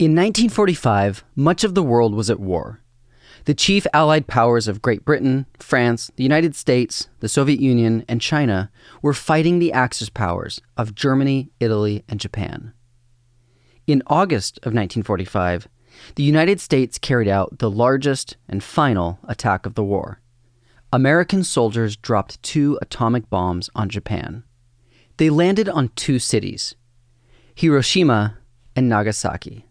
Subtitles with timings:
[0.00, 2.80] In 1945, much of the world was at war.
[3.44, 8.18] The chief Allied powers of Great Britain, France, the United States, the Soviet Union, and
[8.18, 8.70] China
[9.02, 12.72] were fighting the Axis powers of Germany, Italy, and Japan.
[13.86, 15.68] In August of 1945,
[16.14, 20.22] the United States carried out the largest and final attack of the war.
[20.94, 24.44] American soldiers dropped two atomic bombs on Japan.
[25.18, 26.74] They landed on two cities,
[27.54, 28.38] Hiroshima
[28.74, 29.66] and Nagasaki.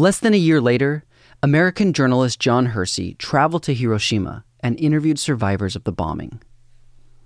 [0.00, 1.04] Less than a year later,
[1.42, 6.40] American journalist John Hersey traveled to Hiroshima and interviewed survivors of the bombing.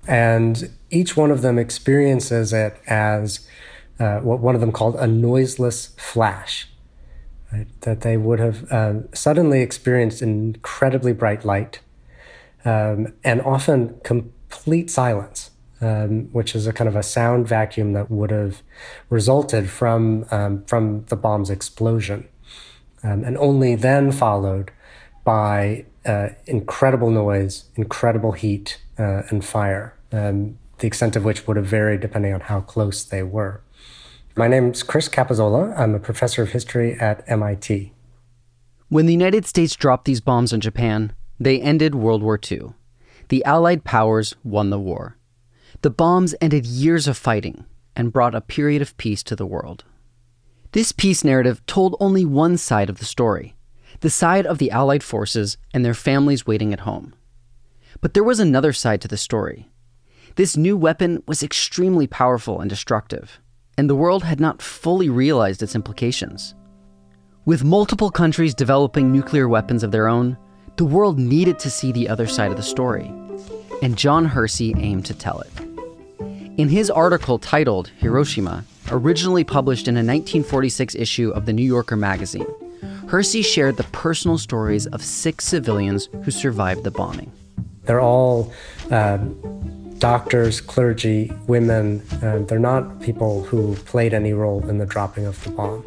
[0.09, 3.47] And each one of them experiences it as
[4.01, 6.69] uh, what one of them called a noiseless flash.
[7.53, 7.69] Right?
[7.83, 11.79] That they would have uh, suddenly experienced incredibly bright light
[12.65, 15.53] um, and often complete silence.
[15.81, 18.63] Um, which is a kind of a sound vacuum that would have
[19.11, 22.27] resulted from um, from the bomb's explosion
[23.05, 24.73] um, and only then followed
[25.25, 31.57] by uh, incredible noise, incredible heat, uh, and fire, um, the extent of which would
[31.57, 33.63] have varied depending on how close they were.
[34.37, 35.79] My name's Chris Capozzola.
[35.79, 37.93] I'm a professor of history at MIT.
[38.89, 42.73] When the United States dropped these bombs on Japan, they ended World War II.
[43.29, 45.17] The Allied powers won the war.
[45.83, 47.65] The bombs ended years of fighting
[47.97, 49.85] and brought a period of peace to the world.
[50.75, 53.55] This peace narrative told only one side of the story
[54.01, 57.15] the side of the Allied forces and their families waiting at home.
[58.01, 59.71] But there was another side to the story.
[60.35, 63.39] This new weapon was extremely powerful and destructive,
[63.79, 66.57] and the world had not fully realized its implications.
[67.45, 70.37] With multiple countries developing nuclear weapons of their own,
[70.75, 73.15] the world needed to see the other side of the story,
[73.81, 75.74] and John Hersey aimed to tell it.
[76.57, 81.97] In his article titled Hiroshima, originally published in a 1946 issue of the New Yorker
[81.97, 82.47] magazine,
[83.09, 87.33] Hersey shared the personal stories of six civilians who survived the bombing.
[87.83, 88.53] They're all
[88.93, 89.17] uh,
[89.99, 92.03] doctors, clergy, women.
[92.23, 95.83] Uh, they're not people who played any role in the dropping of the bomb.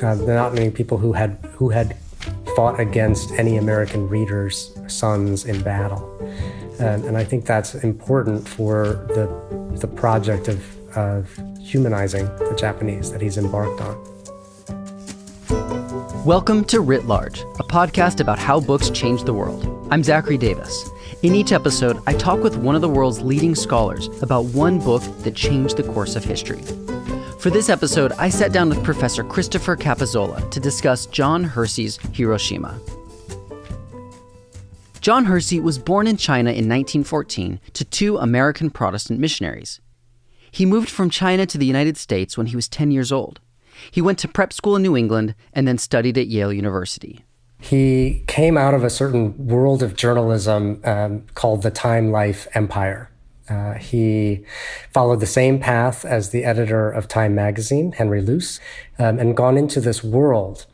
[0.00, 1.96] Uh, they're not many people who had who had
[2.54, 6.00] fought against any American readers' sons in battle.
[6.78, 10.62] And, and I think that's important for the the project of
[10.94, 13.96] of humanizing the Japanese that he's embarked on.
[16.26, 19.66] Welcome to Writ Large, a podcast about how books change the world.
[19.90, 20.90] I'm Zachary Davis.
[21.22, 25.02] In each episode, I talk with one of the world's leading scholars about one book
[25.20, 26.60] that changed the course of history.
[27.38, 32.78] For this episode, I sat down with Professor Christopher Capozzola to discuss John Hersey's Hiroshima.
[35.06, 39.80] John Hersey was born in China in 1914 to two American Protestant missionaries.
[40.50, 43.38] He moved from China to the United States when he was 10 years old.
[43.92, 47.24] He went to prep school in New England and then studied at Yale University.
[47.60, 53.08] He came out of a certain world of journalism um, called the Time Life Empire.
[53.48, 54.44] Uh, he
[54.92, 58.58] followed the same path as the editor of Time magazine, Henry Luce,
[58.98, 60.66] um, and gone into this world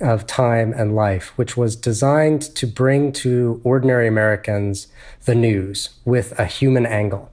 [0.00, 4.86] of time and life, which was designed to bring to ordinary Americans
[5.24, 7.30] the news with a human angle.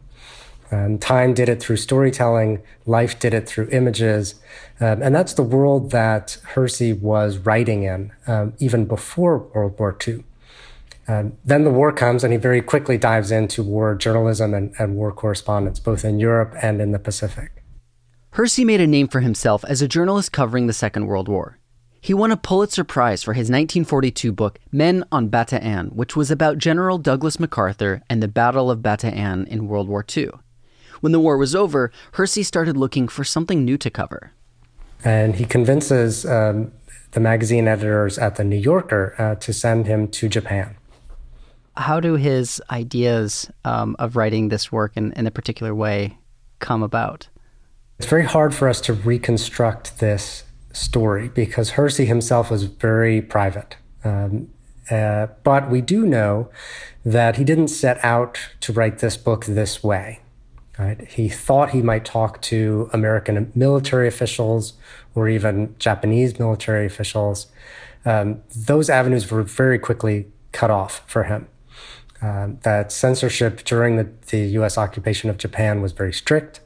[0.71, 4.35] Um, time did it through storytelling, life did it through images.
[4.79, 9.97] Um, and that's the world that Hersey was writing in um, even before World War
[10.05, 10.23] II.
[11.07, 14.95] Um, then the war comes, and he very quickly dives into war journalism and, and
[14.95, 17.63] war correspondence, both in Europe and in the Pacific.
[18.31, 21.59] Hersey made a name for himself as a journalist covering the Second World War.
[21.99, 26.57] He won a Pulitzer Prize for his 1942 book, Men on Bataan, which was about
[26.57, 30.29] General Douglas MacArthur and the Battle of Bataan in World War II.
[31.01, 34.31] When the war was over, Hersey started looking for something new to cover.
[35.03, 36.71] And he convinces um,
[37.11, 40.76] the magazine editors at the New Yorker uh, to send him to Japan.
[41.77, 46.17] How do his ideas um, of writing this work in, in a particular way
[46.59, 47.29] come about?
[47.99, 50.43] It's very hard for us to reconstruct this
[50.73, 53.77] story because Hersey himself was very private.
[54.03, 54.49] Um,
[54.89, 56.49] uh, but we do know
[57.05, 60.21] that he didn't set out to write this book this way.
[60.79, 61.07] Right?
[61.07, 64.73] He thought he might talk to American military officials
[65.15, 67.47] or even Japanese military officials.
[68.05, 71.47] Um, those avenues were very quickly cut off for him.
[72.21, 74.77] Um, that censorship during the, the, U.S.
[74.77, 76.61] occupation of Japan was very strict,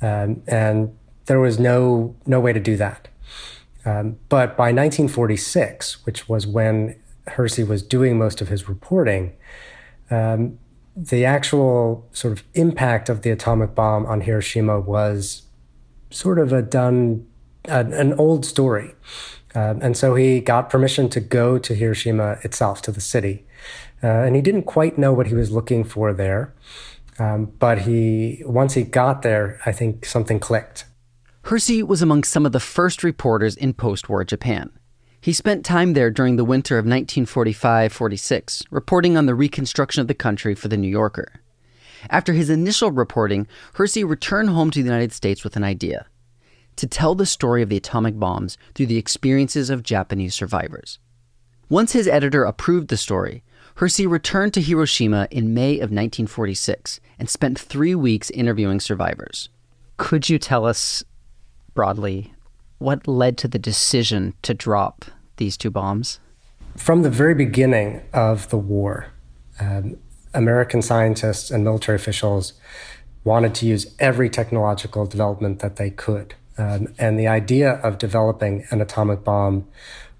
[0.00, 0.96] um, and
[1.26, 3.08] there was no no way to do that.
[3.84, 6.96] Um, but by 1946, which was when
[7.26, 9.32] Hersey was doing most of his reporting,
[10.10, 10.58] um,
[10.96, 15.42] the actual sort of impact of the atomic bomb on Hiroshima was
[16.10, 17.26] sort of a done
[17.66, 18.94] an, an old story.
[19.54, 23.44] Um, and so he got permission to go to Hiroshima itself, to the city.
[24.04, 26.54] Uh, and he didn't quite know what he was looking for there.
[27.18, 30.84] Um, but he, once he got there, I think something clicked.
[31.44, 34.70] Hersey was among some of the first reporters in post war Japan.
[35.22, 40.08] He spent time there during the winter of 1945 46, reporting on the reconstruction of
[40.08, 41.40] the country for The New Yorker.
[42.10, 46.06] After his initial reporting, Hersey returned home to the United States with an idea
[46.76, 50.98] to tell the story of the atomic bombs through the experiences of Japanese survivors.
[51.68, 53.42] Once his editor approved the story,
[53.76, 59.48] Hersey returned to Hiroshima in May of 1946 and spent three weeks interviewing survivors.
[59.96, 61.02] Could you tell us
[61.74, 62.32] broadly
[62.78, 65.04] what led to the decision to drop
[65.38, 66.20] these two bombs?
[66.76, 69.08] From the very beginning of the war,
[69.58, 69.96] um,
[70.34, 72.52] American scientists and military officials
[73.24, 76.34] wanted to use every technological development that they could.
[76.56, 79.66] Um, and the idea of developing an atomic bomb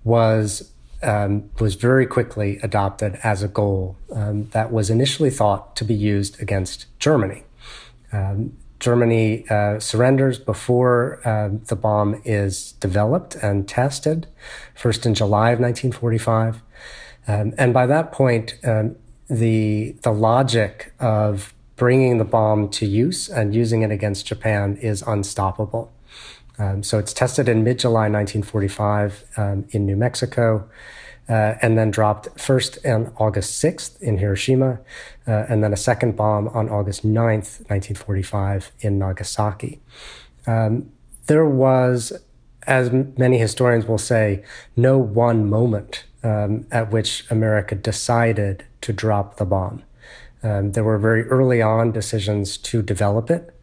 [0.03, 0.73] was
[1.05, 5.95] um, was very quickly adopted as a goal um, that was initially thought to be
[5.95, 7.45] used against Germany.
[8.13, 14.27] Um, Germany uh, surrenders before uh, the bomb is developed and tested,
[14.75, 16.63] first in July of 1945.
[17.27, 18.97] Um, and by that point, um,
[19.31, 25.03] the the logic of bringing the bomb to use and using it against Japan is
[25.07, 25.91] unstoppable.
[26.59, 30.69] Um, so it's tested in mid July 1945 um, in New Mexico,
[31.29, 34.79] uh, and then dropped first on August 6th in Hiroshima,
[35.27, 39.81] uh, and then a second bomb on August 9th, 1945, in Nagasaki.
[40.47, 40.91] Um,
[41.27, 42.13] there was,
[42.67, 44.45] as many historians will say,
[44.77, 49.83] no one moment um, at which America decided to drop the bomb.
[50.43, 53.59] Um, there were very early on decisions to develop it,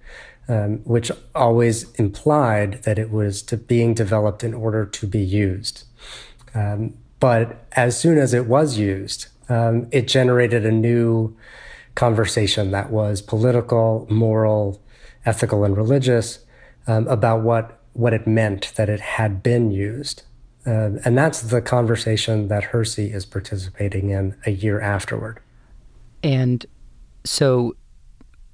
[0.47, 5.83] um, which always implied that it was being developed in order to be used.
[6.53, 11.35] Um, but as soon as it was used, um, it generated a new
[11.95, 14.81] conversation that was political, moral,
[15.25, 16.39] ethical, and religious
[16.87, 20.23] um, about what what it meant that it had been used.
[20.65, 25.39] Uh, and that's the conversation that Hersey is participating in a year afterward.
[26.23, 26.65] And
[27.25, 27.75] so,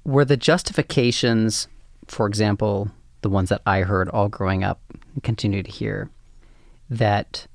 [0.04, 1.68] were the justifications,
[2.08, 2.90] for example,
[3.22, 4.80] the ones that I heard all growing up
[5.14, 6.10] and continue to hear,
[6.90, 7.46] that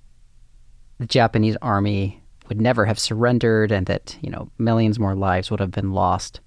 [0.99, 5.59] the Japanese army would never have surrendered and that, you know, millions more lives would
[5.59, 6.39] have been lost.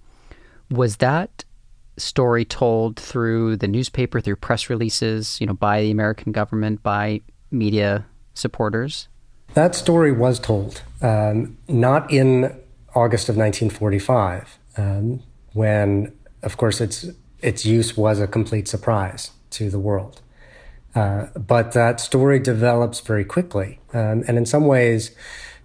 [0.70, 1.44] Was that
[1.96, 7.22] story told through the newspaper, through press releases, you know, by the American government, by
[7.50, 9.08] media supporters?
[9.54, 12.54] That story was told, um, not in
[12.94, 15.22] August of 1945, um,
[15.54, 16.12] when,
[16.42, 17.06] of course, its
[17.46, 20.20] its use was a complete surprise to the world.
[20.94, 25.14] Uh, but that story develops very quickly, um, and in some ways,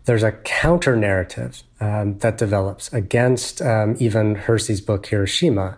[0.06, 5.78] there's a counter narrative um, that develops against um, even Hersey's book Hiroshima,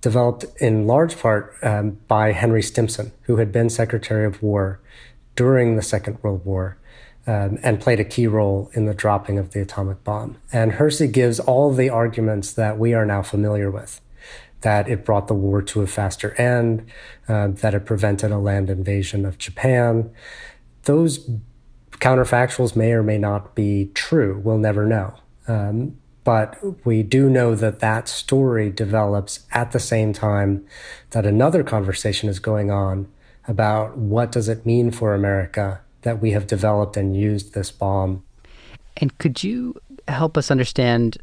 [0.00, 4.80] developed in large part um, by Henry Stimson, who had been Secretary of War
[5.36, 6.76] during the Second World War
[7.26, 10.36] um, and played a key role in the dropping of the atomic bomb.
[10.52, 14.00] And Hersey gives all the arguments that we are now familiar with
[14.62, 16.86] that it brought the war to a faster end,
[17.28, 20.10] uh, that it prevented a land invasion of Japan.
[20.84, 21.30] Those
[21.92, 24.40] counterfactuals may or may not be true.
[24.42, 25.14] We'll never know.
[25.46, 30.64] Um, but we do know that that story develops at the same time
[31.10, 33.08] that another conversation is going on
[33.48, 38.22] about what does it mean for America that we have developed and used this bomb.
[38.96, 41.18] And could you help us understand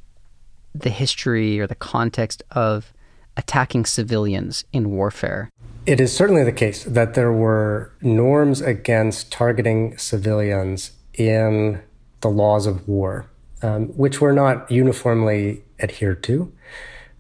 [0.74, 2.94] the history or the context of
[3.40, 5.50] attacking civilians in warfare?
[5.86, 11.82] It is certainly the case that there were norms against targeting civilians in
[12.22, 13.26] the laws of war,
[13.64, 16.52] um, which were not uniformly adhered to,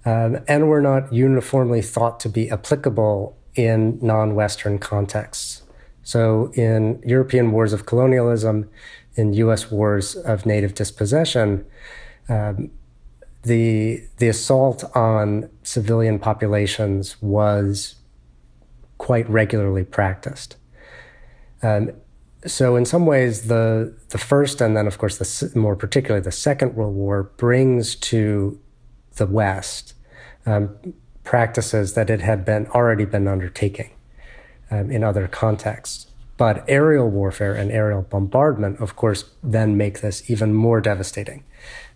[0.05, 5.63] um, and were not uniformly thought to be applicable in non Western contexts.
[6.03, 8.69] So, in European wars of colonialism,
[9.15, 11.65] in US wars of native dispossession,
[12.27, 12.71] um,
[13.43, 17.96] the, the assault on civilian populations was
[18.98, 20.58] quite regularly practiced.
[21.62, 21.91] Um,
[22.46, 26.31] so, in some ways, the, the first and then, of course, the, more particularly the
[26.31, 28.60] Second World War brings to
[29.15, 29.93] the West
[30.46, 30.93] um,
[31.24, 33.91] practices that it had been already been undertaking
[34.72, 36.08] um, in other contexts.
[36.38, 41.43] But aerial warfare and aerial bombardment, of course, then make this even more devastating.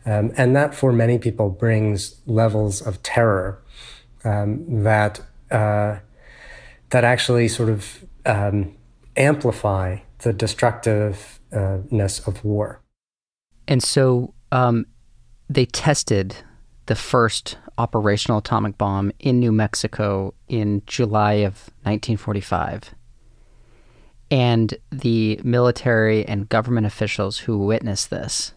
[0.05, 3.61] Um, and that, for many people, brings levels of terror
[4.23, 5.99] um, that uh,
[6.89, 8.75] that actually sort of um,
[9.15, 12.81] amplify the destructiveness of war.
[13.67, 14.85] And so um,
[15.49, 16.35] they tested
[16.85, 22.93] the first operational atomic bomb in New Mexico in July of 1945.
[24.29, 28.53] And the military and government officials who witnessed this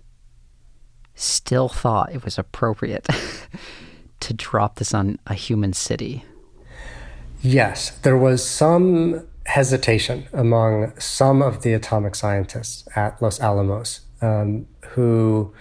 [1.16, 3.06] still thought it was appropriate
[4.20, 6.24] to drop this on a human city.
[7.42, 14.66] Yes, there was some hesitation among some of the atomic scientists at Los Alamos um,
[14.90, 15.52] who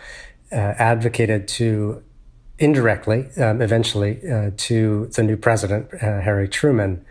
[0.52, 2.04] uh, advocated to
[2.58, 7.06] indirectly, um, eventually, uh, to the new president, uh, Harry Truman,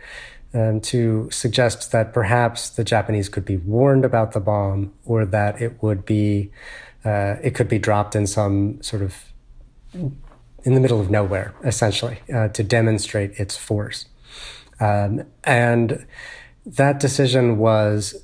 [0.53, 5.61] um, to suggest that perhaps the Japanese could be warned about the bomb or that
[5.61, 6.51] it would be,
[7.05, 9.15] uh, it could be dropped in some sort of
[9.93, 14.07] in the middle of nowhere, essentially, uh, to demonstrate its force.
[14.79, 16.05] Um, and
[16.65, 18.23] that decision was,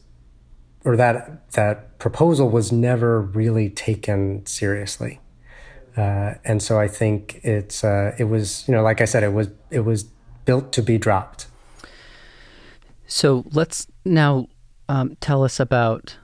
[0.83, 5.19] or that that proposal was never really taken seriously.
[5.95, 9.33] Uh, and so I think it's uh, it was you know like I said it
[9.33, 10.03] was it was
[10.45, 11.47] built to be dropped.
[13.05, 14.47] So let's now
[14.89, 16.17] um, tell us about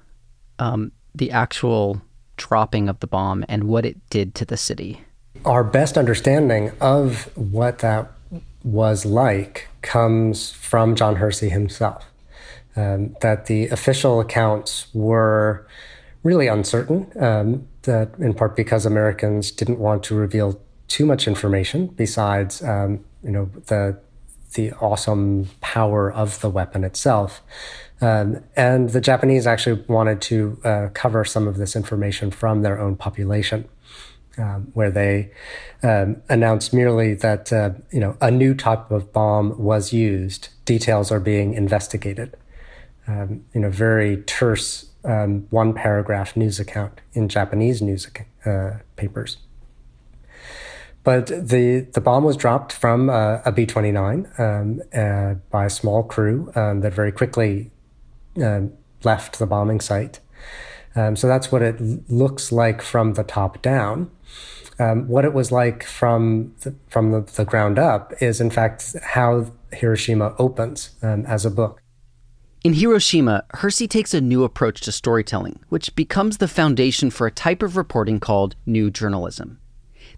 [0.58, 2.02] um, the actual
[2.38, 5.02] dropping of the bomb and what it did to the city.
[5.46, 8.12] Our best understanding of what that
[8.64, 12.06] was like comes from John Hersey himself.
[12.76, 15.66] Um, that the official accounts were
[16.24, 21.88] really uncertain, um, that in part because Americans didn't want to reveal too much information
[21.88, 24.00] besides, um, you know, the
[24.54, 27.42] the awesome power of the weapon itself.
[28.00, 32.80] Um, and the Japanese actually wanted to uh, cover some of this information from their
[32.80, 33.68] own population,
[34.38, 35.32] um, where they
[35.82, 40.50] um, announced merely that uh, you know a new type of bomb was used.
[40.66, 42.38] Details are being investigated.
[43.08, 48.08] Um, you know, very terse um, one paragraph news account in Japanese news
[48.46, 49.38] uh, papers.
[51.04, 55.70] But the, the bomb was dropped from uh, a B 29 um, uh, by a
[55.70, 57.72] small crew um, that very quickly
[58.42, 60.20] um, left the bombing site.
[60.96, 61.80] Um, so that's what it
[62.10, 64.10] looks like from the top down.
[64.80, 68.96] Um, what it was like from the, from the, the, ground up is, in fact,
[69.02, 71.82] how Hiroshima opens um, as a book.
[72.64, 77.32] In Hiroshima, Hersey takes a new approach to storytelling, which becomes the foundation for a
[77.32, 79.60] type of reporting called new journalism.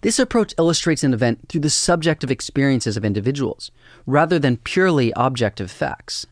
[0.02, 3.70] This approach illustrates an event through the subjective experiences of individuals,
[4.06, 6.26] rather than purely objective facts.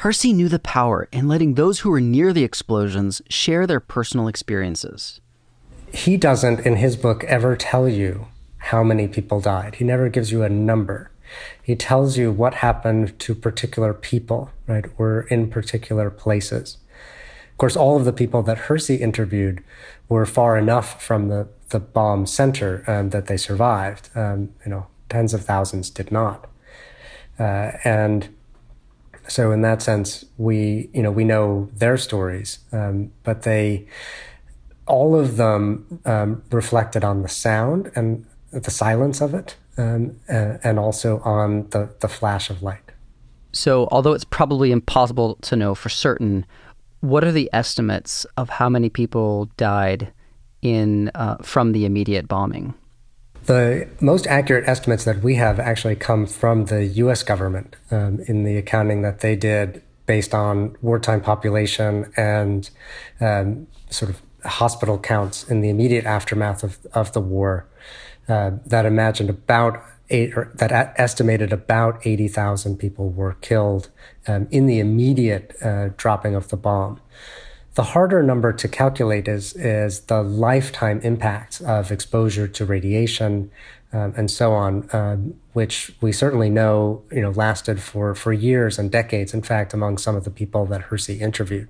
[0.00, 4.28] Hersey knew the power in letting those who were near the explosions share their personal
[4.28, 5.22] experiences.
[5.90, 8.26] He doesn't, in his book, ever tell you
[8.58, 9.76] how many people died.
[9.76, 11.10] He never gives you a number.
[11.62, 16.76] He tells you what happened to particular people, right, or in particular places.
[17.52, 19.64] Of course, all of the people that Hersey interviewed
[20.10, 24.10] were far enough from the, the bomb center um, that they survived.
[24.14, 26.50] Um, you know, tens of thousands did not.
[27.38, 28.28] Uh, and
[29.28, 33.86] so in that sense, we, you know, we know their stories, um, but they,
[34.86, 40.78] all of them um, reflected on the sound and the silence of it um, and
[40.78, 42.80] also on the, the flash of light.
[43.52, 46.44] So, although it's probably impossible to know for certain,
[47.00, 50.12] what are the estimates of how many people died
[50.62, 52.74] in uh, from the immediate bombing?
[53.46, 57.22] The most accurate estimates that we have actually come from the U.S.
[57.22, 62.68] government um, in the accounting that they did based on wartime population and
[63.20, 67.66] um, sort of hospital counts in the immediate aftermath of, of the war
[68.28, 73.90] uh, that imagined about eight or that estimated about 80,000 people were killed
[74.26, 77.00] um, in the immediate uh, dropping of the bomb.
[77.76, 83.50] The harder number to calculate is, is the lifetime impact of exposure to radiation
[83.92, 88.78] um, and so on, um, which we certainly know, you know, lasted for, for years
[88.78, 91.68] and decades, in fact, among some of the people that Hersey interviewed.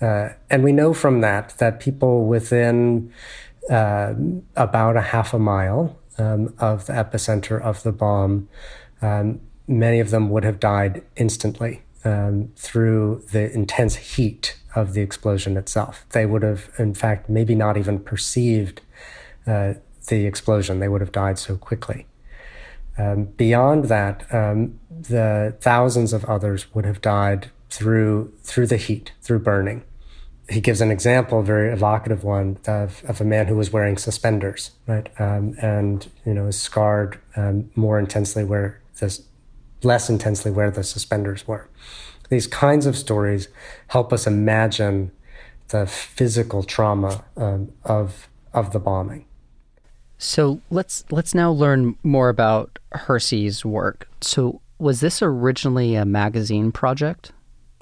[0.00, 3.12] Uh, and we know from that that people within
[3.68, 4.14] uh,
[4.56, 8.48] about a half a mile um, of the epicenter of the bomb.
[9.02, 15.00] Um, many of them would have died instantly um, through the intense heat of the
[15.00, 16.06] explosion itself.
[16.10, 18.80] They would have, in fact, maybe not even perceived
[19.46, 19.74] uh,
[20.08, 20.80] the explosion.
[20.80, 22.06] They would have died so quickly.
[22.96, 29.12] Um, beyond that, um, the thousands of others would have died through through the heat,
[29.22, 29.84] through burning
[30.48, 33.98] he gives an example, a very evocative one, of, of a man who was wearing
[33.98, 35.08] suspenders, right?
[35.20, 38.80] Um, and, you know, is scarred um, more intensely where
[39.82, 41.68] less intensely where the suspenders were.
[42.28, 43.48] These kinds of stories
[43.88, 45.10] help us imagine
[45.68, 49.24] the physical trauma um, of of the bombing.
[50.18, 54.08] So let's let's now learn more about Hersey's work.
[54.20, 57.32] So was this originally a magazine project?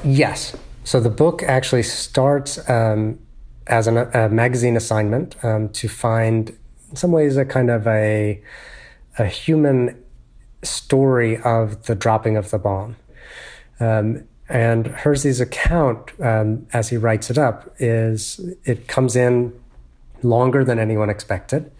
[0.05, 0.57] Yes.
[0.85, 3.19] So the book actually starts um,
[3.67, 6.51] as an, a magazine assignment um, to find,
[6.91, 8.41] in some ways, a kind of a
[9.19, 10.03] a human
[10.63, 12.97] story of the dropping of the bomb.
[13.81, 19.53] Um, and Hersey's account, um, as he writes it up, is it comes in
[20.23, 21.71] longer than anyone expected.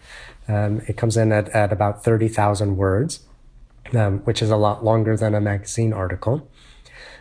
[0.47, 3.21] Um, it comes in at, at about 30,000 words,
[3.93, 6.47] um, which is a lot longer than a magazine article.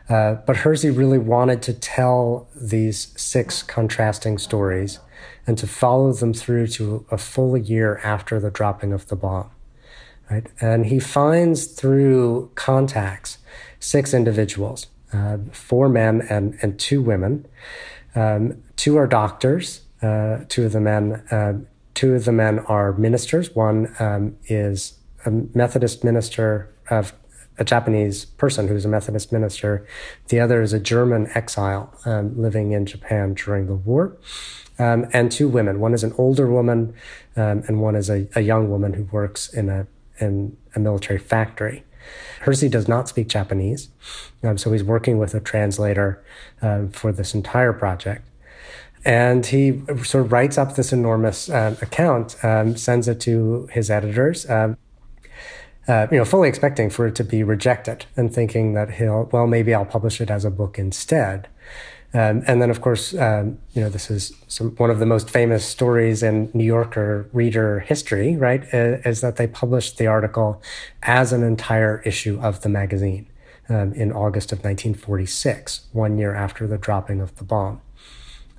[0.09, 5.01] Uh, but Hersey really wanted to tell these six contrasting stories
[5.47, 9.51] and to follow them through to a full year after the dropping of the bomb.
[10.31, 10.47] Right?
[10.61, 13.39] And he finds through contacts
[13.79, 14.87] six individuals,
[15.17, 17.47] uh, four men and, and two women.
[18.15, 19.83] Um, two are doctors.
[20.03, 21.55] Uh, two of the men, uh,
[21.95, 23.55] two of the men are ministers.
[23.55, 27.13] One um, is a Methodist minister of
[27.59, 29.87] a Japanese person who's a Methodist minister.
[30.29, 34.17] The other is a German exile um, living in Japan during the war.
[34.79, 35.81] Um, and two women.
[35.81, 36.95] One is an older woman,
[37.35, 39.87] um, and one is a, a, young woman who works in a
[40.19, 41.83] in a military factory.
[42.41, 43.89] Hersey does not speak Japanese,
[44.43, 46.23] um, so he's working with a translator
[46.63, 48.27] um, for this entire project.
[49.05, 53.89] And he sort of writes up this enormous uh, account, um, sends it to his
[53.89, 54.47] editors,
[55.89, 59.47] uh, you know, fully expecting for it to be rejected and thinking that he'll, well,
[59.47, 61.49] maybe I'll publish it as a book instead.
[62.17, 65.29] Um, and then, of course, um, you know, this is some, one of the most
[65.29, 68.63] famous stories in New Yorker reader history, right?
[68.73, 70.63] Uh, is that they published the article
[71.03, 73.27] as an entire issue of the magazine
[73.69, 77.83] um, in August of 1946, one year after the dropping of the bomb.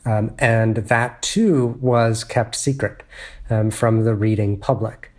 [0.05, 3.01] Um, and that too was kept secret
[3.49, 5.11] um, from the reading public.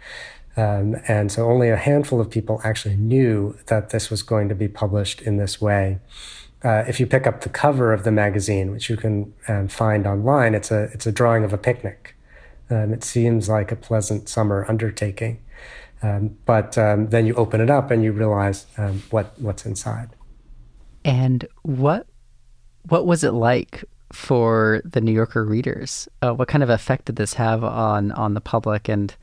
[0.56, 4.54] Um, and so only a handful of people actually knew that this was going to
[4.54, 5.98] be published in this way.
[6.64, 10.06] Uh, if you pick up the cover of the magazine, which you can um, find
[10.06, 12.16] online, it's a it's a drawing of a picnic.
[12.70, 15.40] Um, it seems like a pleasant summer undertaking,
[16.02, 20.10] um, but um, then you open it up and you realize um, what what's inside.
[21.04, 22.06] And what
[22.88, 26.08] what was it like for the New Yorker readers?
[26.22, 29.14] Uh, what kind of effect did this have on on the public and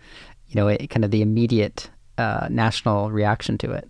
[0.48, 3.90] you know, it, kind of the immediate uh, national reaction to it?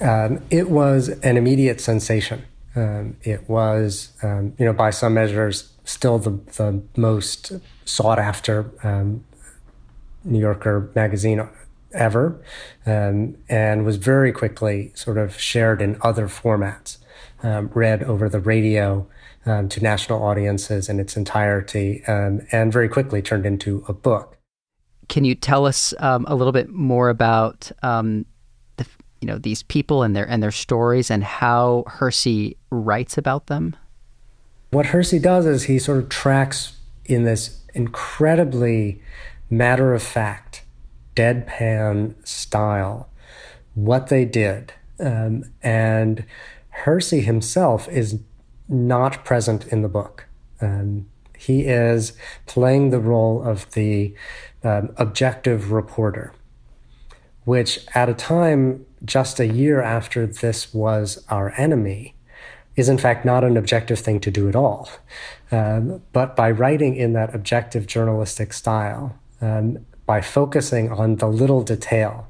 [0.00, 2.44] Um, it was an immediate sensation.
[2.74, 7.52] Um, it was, um, you know, by some measures, still the, the most
[7.84, 9.24] sought after um,
[10.24, 11.46] New Yorker magazine
[11.92, 12.42] ever,
[12.86, 16.98] um, and was very quickly sort of shared in other formats,
[17.42, 19.06] um, read over the radio
[19.44, 24.38] to national audiences in its entirety, and very quickly turned into a book.
[25.08, 27.72] Can you tell us a little bit more about
[29.22, 33.76] you know these people and their and their stories and how Hersey writes about them?
[34.70, 39.00] What Hersey does is he sort of tracks in this incredibly
[39.48, 40.64] matter of fact,
[41.14, 43.08] deadpan style
[43.74, 46.24] what they did, um, and
[46.70, 48.20] Hersey himself is
[48.68, 50.26] not present in the book.
[50.60, 51.06] Um,
[51.36, 52.12] he is
[52.46, 54.14] playing the role of the
[54.62, 56.32] um, objective reporter,
[57.44, 62.14] which at a time just a year after this was our enemy,
[62.76, 64.88] is in fact not an objective thing to do at all.
[65.50, 71.62] Um, but by writing in that objective journalistic style, um, by focusing on the little
[71.62, 72.28] detail,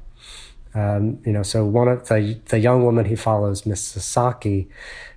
[0.75, 4.67] um, you know, so one of the the young woman he follows, Miss Sasaki,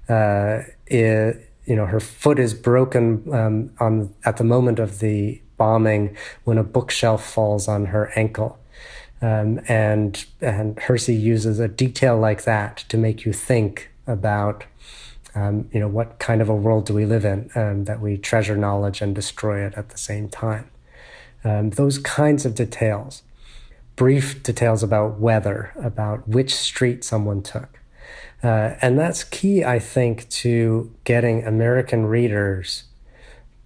[0.08, 5.40] uh, is, you know, her foot is broken um, on at the moment of the
[5.56, 6.14] bombing
[6.44, 8.58] when a bookshelf falls on her ankle.
[9.22, 14.64] Um, and and Hersey uses a detail like that to make you think about,
[15.34, 18.18] um, you know, what kind of a world do we live in um, that we
[18.18, 20.70] treasure knowledge and destroy it at the same time.
[21.44, 23.22] Um, those kinds of details,
[23.94, 27.80] brief details about weather, about which street someone took,
[28.42, 32.84] uh, and that's key, I think, to getting American readers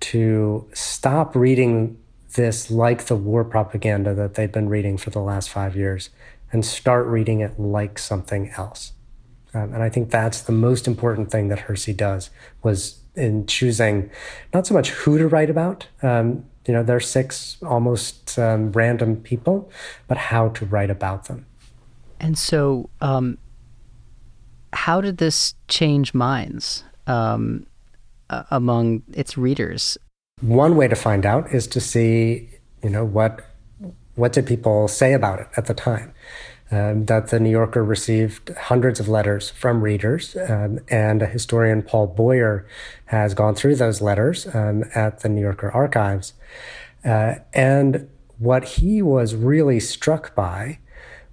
[0.01, 1.99] to stop reading
[2.35, 6.11] this like the war propaganda that they've been reading for the last five years
[6.53, 8.93] and start reading it like something else.
[9.53, 12.31] Um, and I think that's the most important thing that Hersey does
[12.63, 14.11] was in choosing
[14.55, 15.87] not so much who to write about.
[16.03, 19.71] Um, you know, they're six almost um, random people,
[20.07, 21.47] but how to write about them.
[22.21, 23.39] And so, um,
[24.73, 27.67] how did this change minds um,
[28.29, 29.99] among its readers?
[30.41, 32.49] One way to find out is to see,
[32.83, 33.47] you know, what
[34.15, 36.13] what did people say about it at the time.
[36.73, 41.83] Um, that the New Yorker received hundreds of letters from readers, um, and a historian
[41.83, 42.65] Paul Boyer
[43.07, 46.33] has gone through those letters um, at the New Yorker archives.
[47.05, 50.79] Uh, and what he was really struck by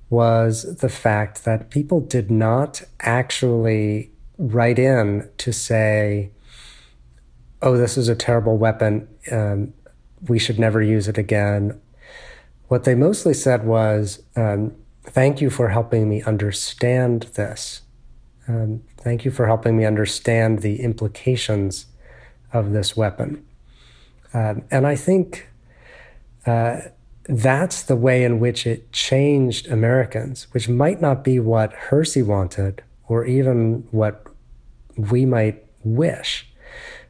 [0.09, 6.31] was the fact that people did not actually write in to say,
[7.61, 9.07] oh, this is a terrible weapon.
[9.31, 9.73] Um,
[10.27, 11.79] we should never use it again.
[12.67, 17.81] What they mostly said was, um, thank you for helping me understand this.
[18.47, 21.85] Um, thank you for helping me understand the implications
[22.53, 23.45] of this weapon.
[24.33, 25.49] Um, and I think
[26.45, 26.79] uh,
[27.27, 32.83] that's the way in which it changed Americans, which might not be what Hersey wanted
[33.07, 34.25] or even what
[34.95, 36.47] we might wish.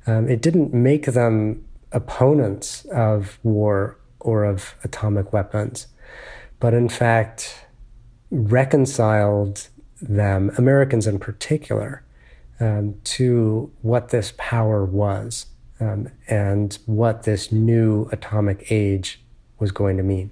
[0.08, 5.88] Um, it didn't make them opponents of war or of atomic weapons,
[6.60, 7.66] but in fact
[8.32, 9.68] reconciled
[10.02, 12.04] them, Americans in particular,
[12.60, 15.48] um, to what this power was
[15.80, 19.22] um, and what this new atomic age
[19.60, 20.30] was going to mean.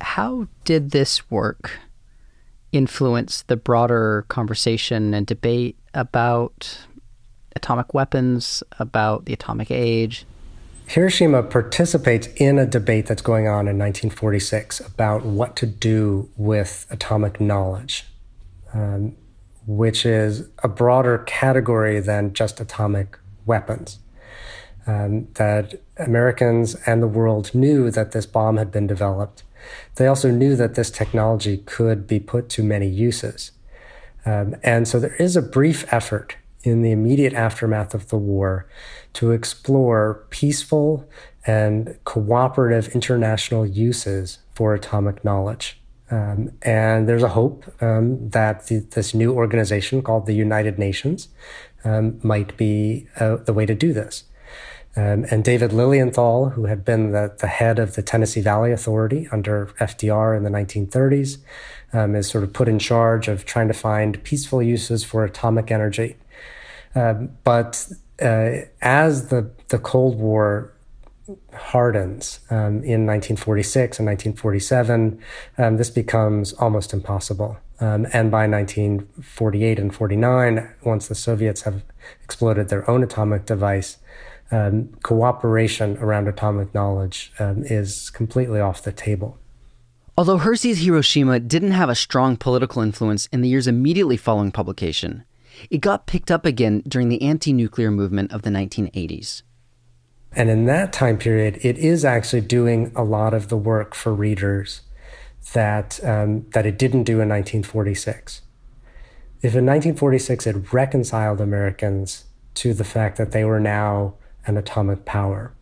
[0.00, 1.78] How did this work
[2.72, 6.78] influence the broader conversation and debate about
[7.56, 10.24] atomic weapons, about the atomic age?
[10.86, 16.86] Hiroshima participates in a debate that's going on in 1946 about what to do with
[16.90, 18.04] atomic knowledge,
[18.74, 19.16] um,
[19.66, 23.98] which is a broader category than just atomic weapons
[24.86, 29.42] um, that Americans and the world knew that this bomb had been developed.
[29.96, 33.52] They also knew that this technology could be put to many uses.
[34.26, 38.68] Um, and so there is a brief effort in the immediate aftermath of the war
[39.12, 41.08] to explore peaceful
[41.46, 45.80] and cooperative international uses for atomic knowledge.
[46.10, 51.28] Um, and there's a hope um, that the, this new organization called the United Nations
[51.84, 54.24] um, might be uh, the way to do this.
[54.96, 59.28] Um, and David Lilienthal, who had been the, the head of the Tennessee Valley Authority
[59.32, 61.38] under FDR in the 1930s,
[61.92, 65.70] um, is sort of put in charge of trying to find peaceful uses for atomic
[65.70, 66.16] energy.
[66.94, 67.88] Um, but
[68.22, 70.72] uh, as the, the Cold War
[71.54, 75.18] hardens um, in 1946 and 1947,
[75.58, 77.56] um, this becomes almost impossible.
[77.80, 81.82] Um, and by 1948 and 49, once the Soviets have
[82.22, 83.98] exploded their own atomic device,
[84.50, 89.38] um, cooperation around atomic knowledge um, is completely off the table.
[90.16, 95.24] Although Hersey's Hiroshima didn't have a strong political influence in the years immediately following publication,
[95.70, 99.42] it got picked up again during the anti nuclear movement of the 1980s.
[100.36, 104.12] And in that time period, it is actually doing a lot of the work for
[104.12, 104.82] readers
[105.52, 108.42] that, um, that it didn't do in 1946.
[109.38, 112.24] If in 1946 it reconciled Americans
[112.54, 114.14] to the fact that they were now
[114.46, 115.54] an atomic power.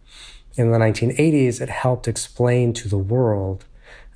[0.55, 3.65] In the 1980s, it helped explain to the world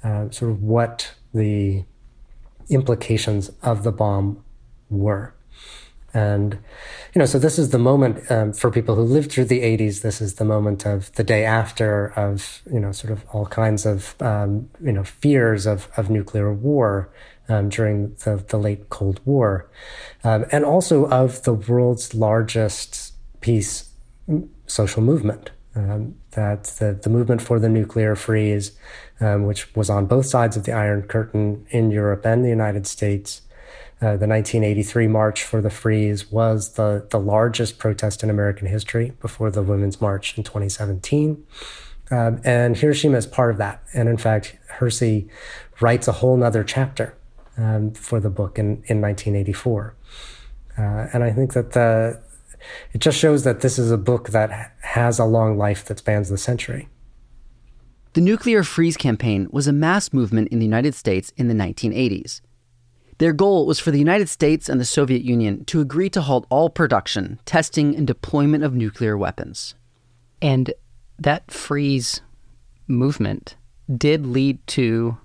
[0.04, 1.84] uh, sort of what the
[2.68, 4.44] implications of the bomb
[4.90, 5.34] were.
[6.16, 6.54] And,
[7.12, 10.00] you know, so this is the moment um, for people who lived through the 80s.
[10.00, 13.84] This is the moment of the day after of, you know, sort of all kinds
[13.84, 17.10] of, um, you know, fears of, of nuclear war
[17.50, 19.68] um, during the, the late Cold War.
[20.24, 23.90] Um, and also of the world's largest peace
[24.66, 25.50] social movement.
[25.74, 28.72] Um, that the, the movement for the nuclear freeze,
[29.20, 32.86] um, which was on both sides of the Iron Curtain in Europe and the United
[32.86, 33.42] States.
[33.98, 39.12] Uh, the 1983 March for the Freeze was the, the largest protest in American history
[39.22, 41.42] before the Women's March in 2017.
[42.10, 43.82] Um, and Hiroshima is part of that.
[43.94, 45.28] And in fact, Hersey
[45.80, 47.16] writes a whole nother chapter
[47.56, 49.96] um, for the book in, in 1984.
[50.76, 50.82] Uh,
[51.14, 52.20] and I think that the,
[52.92, 56.28] it just shows that this is a book that has a long life that spans
[56.28, 56.88] the century.
[58.12, 62.40] The nuclear freeze campaign was a mass movement in the United States in the 1980s.
[63.18, 66.46] Their goal was for the United States and the Soviet Union to agree to halt
[66.50, 69.74] all production, testing, and deployment of nuclear weapons.
[70.42, 70.74] And
[71.18, 72.20] that freeze
[72.86, 73.56] movement
[73.94, 75.16] did lead to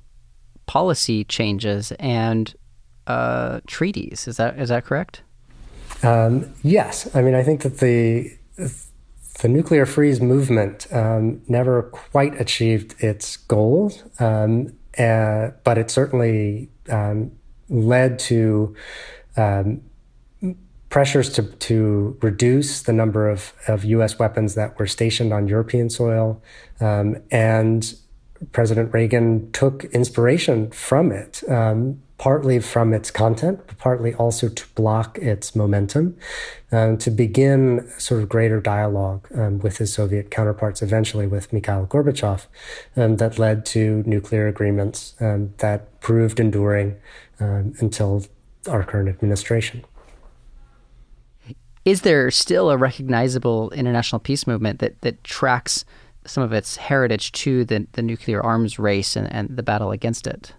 [0.65, 2.53] policy changes and
[3.07, 4.27] uh, treaties.
[4.27, 5.21] Is that is that correct?
[6.03, 8.37] Um, yes, I mean I think that the
[9.41, 16.69] the nuclear freeze movement um, never quite achieved its goals, um, uh, but it certainly
[16.89, 17.31] um,
[17.71, 18.75] led to
[19.37, 19.81] um,
[20.89, 24.19] pressures to, to reduce the number of, of U.S.
[24.19, 26.43] weapons that were stationed on European soil.
[26.81, 27.95] Um, and
[28.51, 34.63] President Reagan took inspiration from it, um, partly from its content, but partly also to
[34.75, 36.15] block its momentum,
[36.71, 41.87] um, to begin sort of greater dialogue um, with his Soviet counterparts, eventually with Mikhail
[41.87, 42.45] Gorbachev,
[42.95, 46.95] um, that led to nuclear agreements um, that proved enduring
[47.39, 48.23] until
[48.69, 49.83] our current administration
[51.85, 55.83] is there still a recognizable international peace movement that, that tracks
[56.27, 60.27] some of its heritage to the, the nuclear arms race and, and the battle against
[60.27, 60.53] it?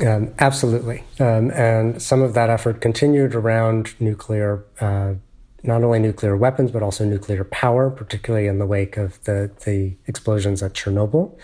[0.00, 1.04] Um, absolutely.
[1.20, 5.14] Um, and some of that effort continued around nuclear, uh,
[5.62, 9.94] not only nuclear weapons, but also nuclear power, particularly in the wake of the, the
[10.06, 11.38] explosions at Chernobyl,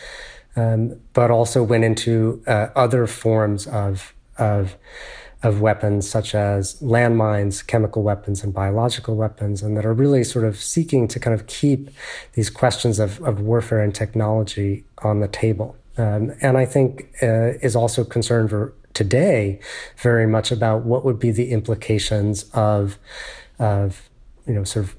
[0.57, 4.77] um, but also went into uh, other forms of, of
[5.43, 10.45] of weapons such as landmines, chemical weapons, and biological weapons, and that are really sort
[10.45, 11.89] of seeking to kind of keep
[12.35, 15.77] these questions of, of warfare and technology on the table.
[15.97, 19.61] Um, and I think uh, is also concerned for today
[19.99, 22.99] very much about what would be the implications of,
[23.59, 24.09] of
[24.47, 24.97] you know, sort of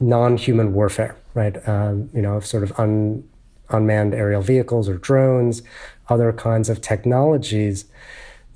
[0.00, 1.56] non-human warfare, right?
[1.68, 3.28] Um, you know, of sort of un,
[3.68, 5.62] unmanned aerial vehicles or drones,
[6.08, 7.84] other kinds of technologies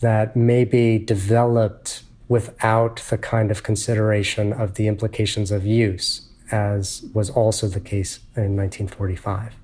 [0.00, 7.04] that may be developed without the kind of consideration of the implications of use, as
[7.12, 9.54] was also the case in 1945.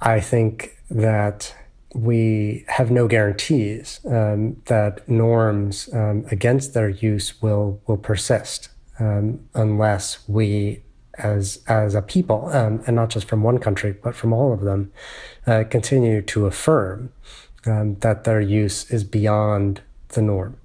[0.00, 1.54] I think that
[1.94, 8.68] we have no guarantees um, that norms um, against their use will will persist
[8.98, 10.82] um, unless we,
[11.18, 14.60] as as a people, um, and not just from one country but from all of
[14.60, 14.92] them,
[15.46, 17.12] uh, continue to affirm
[17.66, 20.56] um, that their use is beyond the norm.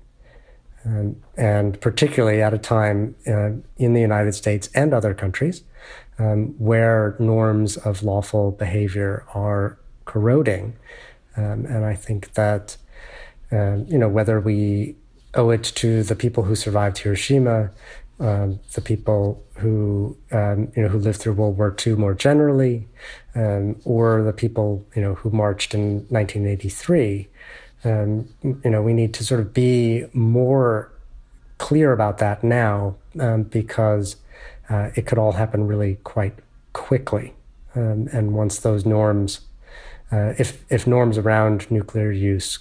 [0.86, 5.64] Um, and particularly at a time uh, in the United States and other countries
[6.58, 9.78] where norms of lawful behavior are
[10.10, 10.74] corroding.
[11.38, 12.78] Um, and I think that,
[13.52, 14.96] um, you know, whether we
[15.36, 17.70] owe it to the people who survived Hiroshima,
[18.20, 22.88] um, the people who um, you know who lived through World War II more generally,
[23.36, 27.28] um, or the people you know who marched in 1983.
[27.86, 30.92] Um, you know, we need to sort of be more
[31.60, 32.96] clear about that now
[33.50, 34.18] because
[34.70, 36.36] uh, it could all happen really quite
[36.74, 37.34] quickly.
[37.76, 39.40] And once those norms,
[40.12, 42.60] uh, if if norms around nuclear use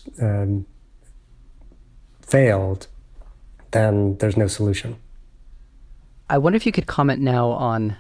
[2.20, 2.87] failed,
[3.70, 4.96] then there's no solution.
[6.30, 7.96] I wonder if you could comment now on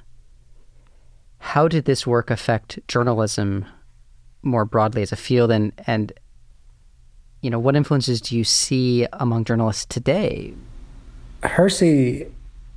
[1.38, 3.64] how did this work affect journalism
[4.42, 6.12] more broadly as a field and and
[7.40, 10.54] you know what influences do you see among journalists today
[11.42, 12.26] hersey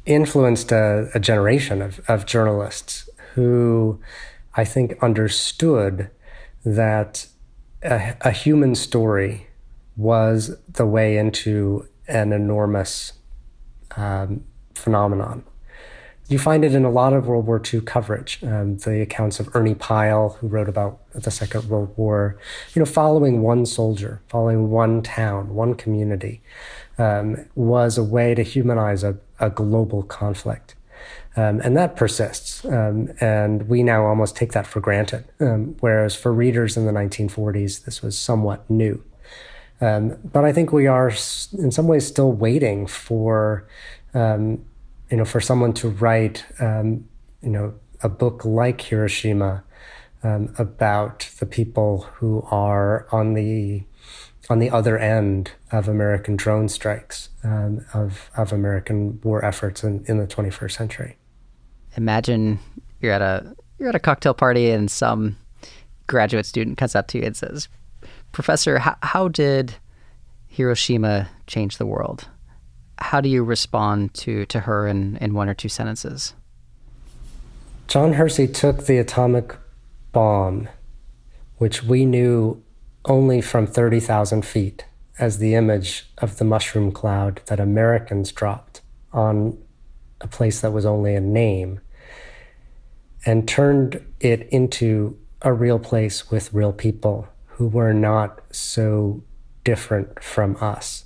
[0.06, 4.00] influenced a, a generation of, of journalists who
[4.56, 6.10] i think understood
[6.64, 7.28] that
[7.84, 9.48] a, a human story
[9.96, 13.14] was the way into an enormous
[13.98, 14.44] um,
[14.74, 15.44] phenomenon.
[16.28, 18.42] You find it in a lot of World War II coverage.
[18.42, 22.38] Um, the accounts of Ernie Pyle, who wrote about the Second World War,
[22.74, 26.42] you know, following one soldier, following one town, one community,
[26.98, 30.76] um, was a way to humanize a, a global conflict.
[31.36, 32.66] Um, and that persists.
[32.66, 35.24] Um, and we now almost take that for granted.
[35.40, 39.02] Um, whereas for readers in the 1940s, this was somewhat new.
[39.80, 43.66] Um, but I think we are, in some ways, still waiting for
[44.14, 44.66] um,
[45.12, 47.08] you know, for someone to write, um,
[47.42, 49.64] you know, a book like Hiroshima
[50.24, 53.84] about the people who are on the
[54.50, 60.04] on the other end of American drone strikes, um, of of American war efforts in,
[60.08, 61.18] in the 21st century.
[61.98, 62.60] Imagine
[63.00, 65.38] you're at a you're at a cocktail party and some
[66.08, 67.68] graduate student comes up to you and says,
[68.32, 69.76] "Professor, how, how did
[70.48, 72.28] Hiroshima change the world?"
[73.02, 76.34] how do you respond to, to her in, in one or two sentences?
[77.88, 79.56] John Hersey took the atomic
[80.12, 80.70] bomb,
[81.58, 82.64] which we knew
[83.06, 84.86] only from 30,000 feet,
[85.20, 89.58] as the image of the mushroom cloud that Americans dropped on
[90.22, 91.80] a place that was only a name,
[93.26, 99.24] and turned it into a real place with real people who were not so
[99.64, 101.06] different from us.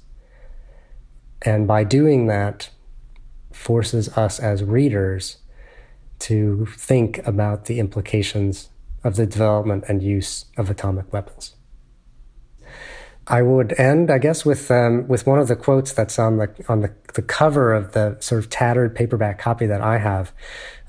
[1.42, 2.70] And by doing that,
[3.52, 5.38] forces us as readers
[6.20, 8.70] to think about the implications
[9.04, 11.55] of the development and use of atomic weapons.
[13.28, 16.50] I would end, I guess, with um, with one of the quotes that's on the
[16.70, 20.32] on the, the cover of the sort of tattered paperback copy that I have,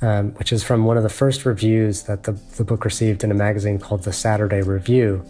[0.02, 3.30] um, which is from one of the first reviews that the, the book received in
[3.30, 5.24] a magazine called the Saturday Review,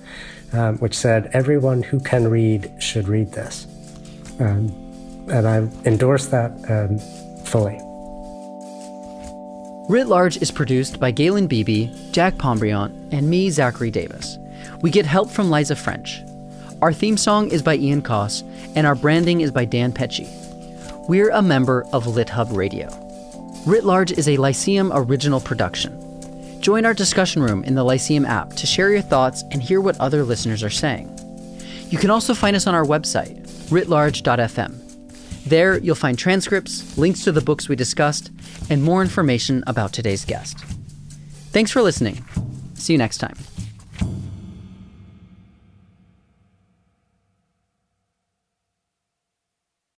[0.52, 3.66] um, which said, "Everyone who can read should read this,"
[4.40, 4.66] um,
[5.30, 6.98] and I endorse that um,
[7.44, 7.78] fully.
[9.88, 14.36] Writ Large is produced by Galen Beebe, Jack Pombriant, and me, Zachary Davis.
[14.80, 16.24] We get help from Liza French.
[16.82, 18.42] Our theme song is by Ian Koss,
[18.76, 20.28] and our branding is by Dan Pecci.
[21.08, 22.88] We're a member of LitHub Radio.
[23.66, 26.02] Writ Large is a Lyceum original production.
[26.60, 29.98] Join our discussion room in the Lyceum app to share your thoughts and hear what
[30.00, 31.08] other listeners are saying.
[31.88, 34.82] You can also find us on our website, writlarge.fm.
[35.44, 38.30] There, you'll find transcripts, links to the books we discussed,
[38.68, 40.58] and more information about today's guest.
[41.52, 42.22] Thanks for listening.
[42.74, 43.36] See you next time.